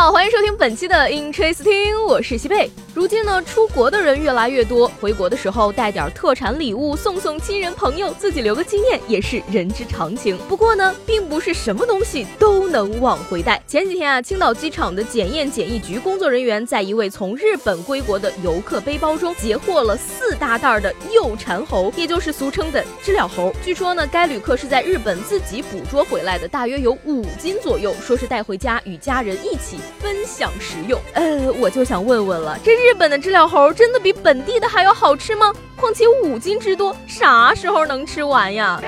[0.00, 2.70] 好，欢迎收听本期的 Interesting，我是西贝。
[2.94, 10.38] 如今呢，出国的人越来越多，回国的时候带点特产礼物送送亲人朋友，自己留个纪念也是人之常情。
[10.48, 13.62] 不过呢，并不是什么东西都能往回带。
[13.66, 23.52] 前几天啊，青岛机场的检验检疫局工作人员在一位从日本归国的游客背包中截获了四大袋的幼蝉猴，也就是俗称的知了猴。
[23.62, 31.00] 据说呢，该旅客是在日本自己捕捉回来的，大约有五斤左右，说是带回家与家人一起分享食用。
[31.14, 35.52] 呃，我就想问问了，这日本的知了猴真的比本地的还要好吃吗？
[35.76, 38.80] 况且五斤之多，啥时候能吃完呀？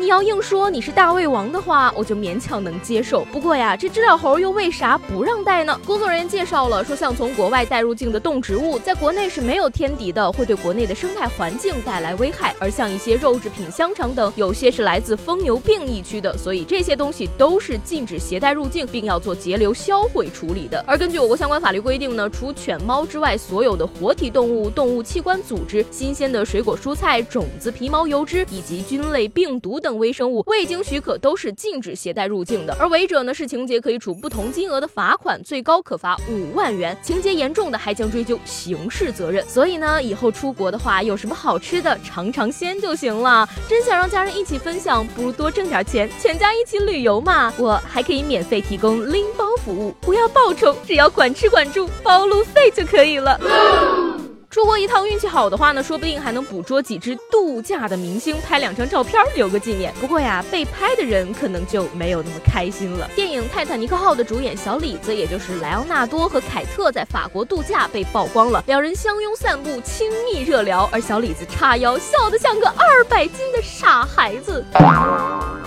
[0.00, 3.22] 你要硬说你是大胃王的话，我就勉强能接受。
[3.30, 5.78] 不过呀，这知了猴又为啥不让带呢？
[5.84, 12.54] 工作人员介绍了，说像从国外带入境的动植物，在国内是没有天敌的，会对国内的生态环境带来危害。
[12.58, 20.82] 而像一些肉制品、香肠等，有些是来自疯牛病疫区的，所以这些东西都是禁止携带入境，并要做截留销毁处理的。
[20.86, 29.89] 而根据我国相关法律规定呢，除犬猫之外，所有的活体动物、动物器官组织、新鲜的水果蔬菜、种子、皮毛、油脂以及菌类、病毒等。
[29.98, 39.44] 微生物未经许可都是禁止携带入境的，而违者呢是情节可以处不同金额的罚款，最高可罚五万元，情节严重的还将追究刑事责任。
[39.48, 43.48] 所以呢，以后出国的话，有什么好吃的尝尝鲜就行了。
[43.68, 47.52] 真想让家人一起分享，不如多挣点钱，全家一起旅游嘛。
[47.58, 54.09] 我还可以免费提供拎包服务，不要报酬，只要管吃管住，包路费就可以了。
[54.50, 59.94] 出国一趟运气好的话呢，说不定还能捕捉几只度假的明星，拍两张照片留个纪念。
[60.00, 63.08] 不过呀，被拍的人可能就没有那么开心了。
[63.14, 74.64] 电影《泰坦尼克号》的主演小李子，也就是莱昂纳多和凯特在法国度假被曝光了，两人相拥散步，亲密热聊，而小李子叉腰笑得像个二百斤的傻孩子。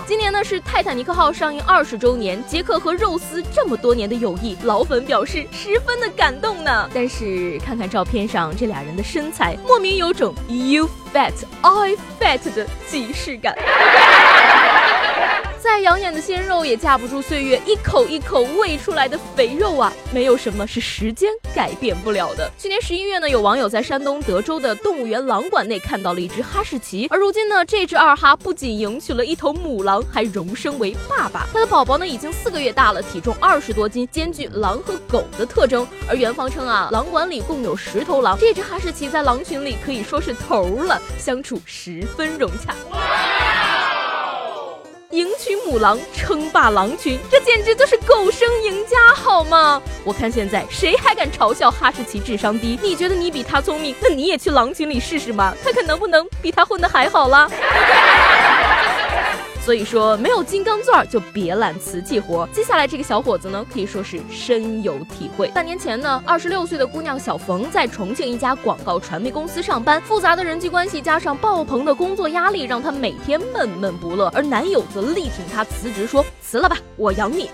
[0.06, 6.90] 今年呢是泰坦尼克号上映二十周年，杰克和肉丝这么多年的友谊，老粉表示十分的感动呢。
[6.92, 11.32] 但是看看照片上这俩人的身材，莫名有种 you fat
[11.62, 13.56] I fat 的即视感。
[15.64, 19.90] 再养眼的鲜肉也架不住岁月一口一口喂出来的肥肉啊！
[20.12, 22.50] 没有什么是时间改变不了的。
[22.58, 31.48] 去年十一月呢，有网友在山东德州的动物园狼馆内看到了一只哈士奇，而如今呢，这只二哈不仅迎娶了一头母狼，还荣升为爸爸。
[31.50, 35.88] 它的宝宝呢已经四个月大了，体重二十多斤，兼具狼和狗的特征。
[36.06, 42.74] 而园方称啊，狼馆里共有十头狼，这只哈士奇在狼群里可以说是头了，相处十分融洽。
[45.78, 49.80] 狼，称霸狼群，这简直就是狗生赢家，好吗？
[50.04, 52.78] 我看现在谁还敢嘲笑哈士奇智商低？
[52.82, 57.48] 你觉得你比他聪明，那你也去狼群里试试嘛，看看能不能比他混得还好啦。
[59.64, 62.46] 所以说，没有金刚钻就别揽瓷器活。
[62.52, 65.48] 接下来这个小伙子呢，可以说是深有体会。
[65.48, 74.30] 半年前呢，二十六岁的姑娘小冯在重庆一家广告传媒公司上班，复杂的人际关系加上爆棚的工作压力，让她每天闷闷不乐。
[74.34, 77.48] 而男友则力挺她辞职，说辞了吧，我养你。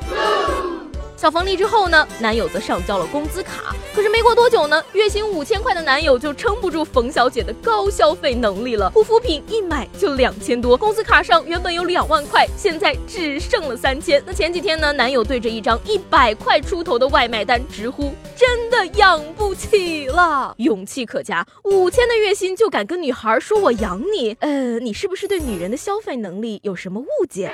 [1.16, 3.72] 小冯离职后呢，男友则上交了工资卡。
[3.93, 8.89] 可是没过多久呢，月薪五千块的男友就撑不住冯小姐的高消费能力了。
[8.91, 14.23] 护肤品一买就两千多，工资卡上原本有两万块，现在只剩了三千。
[14.25, 24.37] 那前几天呢，男友对着一张一百块出头的外卖单直呼：“真的养不起了。”勇气可嘉，五千的月薪就敢跟女孩说我养你？
[24.41, 27.53] 呃，你是不是对女人的消费能力有什么误解？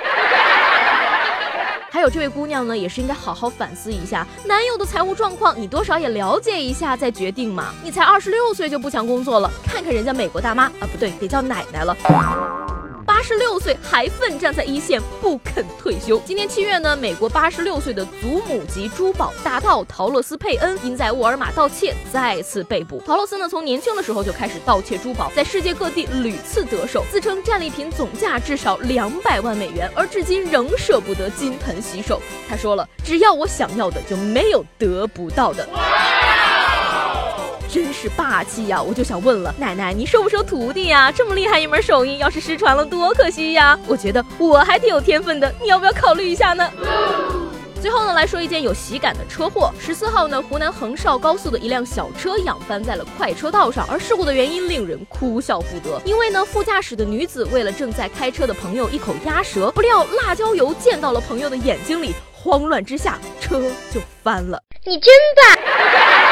[1.97, 7.73] 还有这位姑娘呢，也是应该好好反思一下男友的财务状况，你多少也了解一下再决定嘛。
[7.83, 11.97] 你才二十六岁就不想工作了，看看人家美国大妈啊，不对，得叫奶奶了。
[13.17, 16.21] 八十六岁还奋战在一线，不肯退休。
[16.23, 23.01] 今年七月呢，美国八十六岁的祖母级珠宝大盗陶乐斯佩恩因在沃尔玛盗窃再次被捕。
[23.03, 32.21] 陶乐斯呢，从年轻的时候就开始盗窃珠宝，在世界各地屡次得手，自称战利品总价至少两百万美元，而至今仍舍不得金盆洗手。
[32.47, 35.67] 他说了，只要我想要的，就没有得不到的。
[37.99, 38.79] 是霸气呀！
[38.79, 41.11] 我就想问了，奶奶，你收不收徒弟呀？
[41.11, 43.77] 这么厉害一门手艺，要是失传了多可惜呀！
[43.87, 46.71] 我觉得我还挺有天分的，你要不要考虑一下呢？
[47.81, 49.73] 最后呢，来说一件有喜感的车祸。
[49.79, 55.99] 十四号呢，湖南横绍高速的一辆小车仰翻在了快车道上，而事故的原因令人哭笑不得。
[56.05, 63.59] 因为呢，副驾驶的女子为了正在开车的朋友一口鸭舌，不料辣椒油溅到了朋友的眼睛里，慌乱之下车
[63.91, 64.61] 就翻了。
[64.85, 66.26] 你真棒！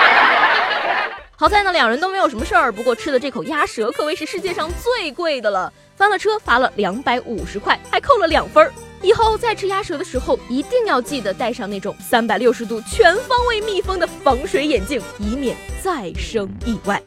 [1.38, 2.72] 好在呢，两人都没有什么事儿。
[2.72, 8.72] 不过吃的这口鸭舌可谓是世界上最贵的了，翻了车罚了两百五十块，还扣了两分儿。
[9.02, 17.02] 以后再吃鸭舌的时候，一定要记得戴上那种三百六十度全方位密封的防水眼镜，以免再生意外。